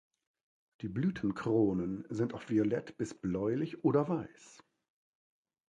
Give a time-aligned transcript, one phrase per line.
[0.81, 4.63] Die Blütenkronen sind oft violett bis bläulich oder weiß.